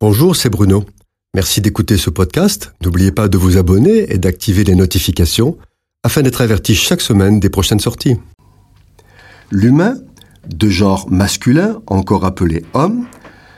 [0.00, 0.84] Bonjour, c'est Bruno.
[1.34, 2.72] Merci d'écouter ce podcast.
[2.84, 5.58] N'oubliez pas de vous abonner et d'activer les notifications
[6.04, 8.14] afin d'être averti chaque semaine des prochaines sorties.
[9.50, 9.96] L'humain,
[10.46, 13.06] de genre masculin, encore appelé homme,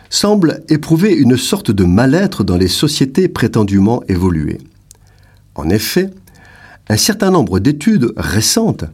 [0.09, 4.63] semble éprouver une sorte de mal-être dans les sociétés prétendument évoluées.
[5.57, 6.09] En effet,
[6.89, 8.87] un certain nombre d'études récentes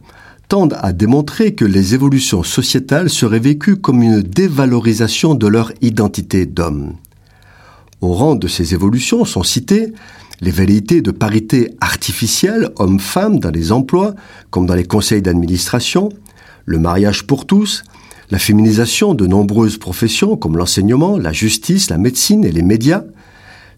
[0.49, 6.45] tendent à démontrer que les évolutions sociétales seraient vécues comme une dévalorisation de leur identité
[6.45, 6.97] d'homme.
[8.01, 9.93] Au rang de ces évolutions sont citées
[10.39, 14.13] les velléités de parité artificielle homme-femme dans les emplois,
[14.51, 16.09] comme dans les conseils d'administration,
[16.65, 17.83] le mariage pour tous,
[18.29, 23.03] la féminisation de nombreuses professions comme l'enseignement, la justice, la médecine et les médias.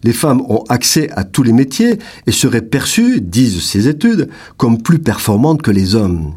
[0.02, 4.82] Les femmes ont accès à tous les métiers et seraient perçues, disent ces études, comme
[4.82, 6.34] plus performantes que les hommes.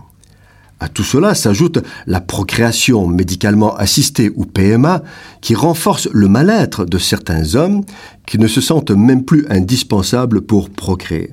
[0.84, 5.02] À tout cela s'ajoute la procréation médicalement assistée ou PMA
[5.40, 7.86] qui renforce le mal-être de certains hommes
[8.28, 11.32] qui ne se sentent même plus indispensables pour procréer.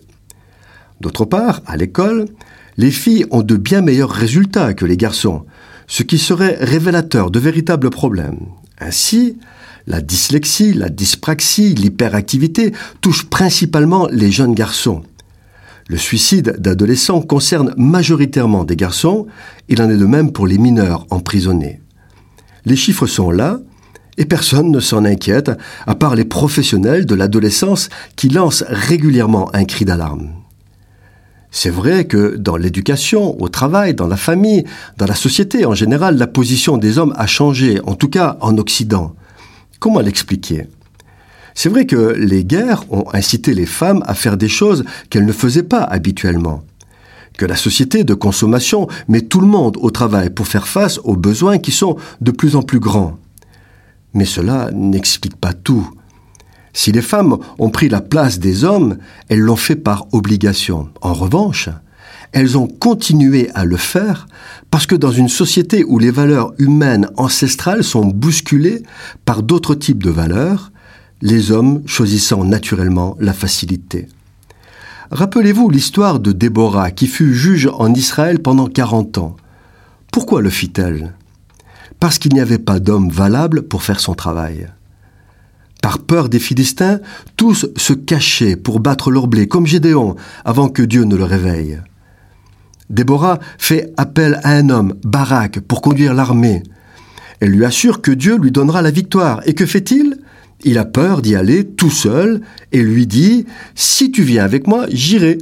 [1.01, 2.27] D'autre part, à l'école,
[2.77, 5.45] les filles ont de bien meilleurs résultats que les garçons,
[5.89, 8.47] ce qui serait révélateur de véritables problèmes.
[8.79, 9.37] Ainsi,
[9.89, 15.03] la dyslexie, la dyspraxie, l'hyperactivité touchent principalement les jeunes garçons.
[15.91, 19.27] Le suicide d'adolescents concerne majoritairement des garçons,
[19.69, 21.81] il en est de même pour les mineurs emprisonnés.
[22.65, 23.59] Les chiffres sont là,
[24.17, 25.51] et personne ne s'en inquiète,
[25.89, 30.29] à part les professionnels de l'adolescence qui lancent régulièrement un cri d'alarme.
[31.51, 34.63] C'est vrai que dans l'éducation, au travail, dans la famille,
[34.97, 38.59] dans la société en général, la position des hommes a changé, en tout cas en
[38.59, 39.17] Occident.
[39.81, 40.69] Comment l'expliquer?
[41.55, 45.33] C'est vrai que les guerres ont incité les femmes à faire des choses qu'elles ne
[45.33, 46.63] faisaient pas habituellement.
[47.37, 51.17] Que la société de consommation met tout le monde au travail pour faire face aux
[51.17, 53.17] besoins qui sont de plus en plus grands.
[54.15, 55.89] Mais cela n'explique pas tout.
[56.73, 58.99] Si les femmes ont pris la place des hommes,
[59.29, 60.89] elles l'ont fait par obligation.
[61.01, 61.69] En revanche,
[62.33, 64.29] elles ont continué à le faire
[64.71, 68.83] parce que dans une société où les valeurs humaines ancestrales sont bousculées
[69.25, 70.71] par d'autres types de valeurs,
[71.23, 74.09] les hommes choisissant naturellement la facilité.
[75.11, 79.37] Rappelez-vous l'histoire de Déborah qui fut juge en Israël pendant 40 ans.
[80.13, 81.15] Pourquoi le fit-elle?
[81.99, 84.69] Parce qu'il n'y avait pas d'homme valable pour faire son travail.
[85.83, 87.01] Par peur des Philistins,
[87.37, 90.15] tous se cachaient pour battre leur blé, comme Gédéon,
[90.45, 91.81] avant que Dieu ne le réveille.
[92.89, 96.63] Déborah fait appel à un homme, Barak, pour conduire l'armée.
[97.41, 99.41] Elle lui assure que Dieu lui donnera la victoire.
[99.47, 100.20] Et que fait-il?
[100.65, 104.87] Il a peur d'y aller tout seul et lui dit Si tu viens avec moi,
[104.91, 105.39] j'irai.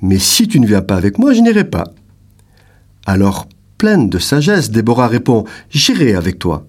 [0.00, 1.92] Mais si tu ne viens pas avec moi, je n'irai pas.
[3.06, 3.48] Alors,
[3.78, 6.66] pleine de sagesse, Déborah répond J'irai avec toi.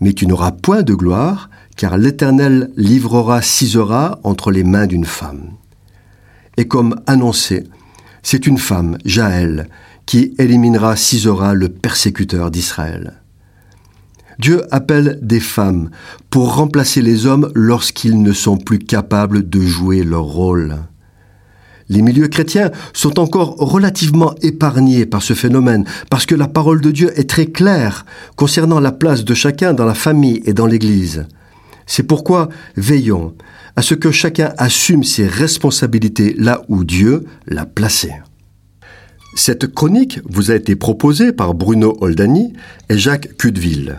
[0.00, 5.52] Mais tu n'auras point de gloire, car l'Éternel livrera Sisera entre les mains d'une femme.
[6.56, 7.64] Et comme annoncé,
[8.22, 9.68] c'est une femme, Jaël,
[10.06, 13.20] qui éliminera Sisera, le persécuteur d'Israël.
[14.40, 15.90] Dieu appelle des femmes
[16.30, 20.78] pour remplacer les hommes lorsqu'ils ne sont plus capables de jouer leur rôle.
[21.90, 26.90] Les milieux chrétiens sont encore relativement épargnés par ce phénomène parce que la parole de
[26.90, 28.06] Dieu est très claire
[28.36, 31.26] concernant la place de chacun dans la famille et dans l'Église.
[31.86, 33.34] C'est pourquoi veillons
[33.76, 38.10] à ce que chacun assume ses responsabilités là où Dieu l'a placé.
[39.34, 42.54] Cette chronique vous a été proposée par Bruno Oldani
[42.88, 43.98] et Jacques Cudeville.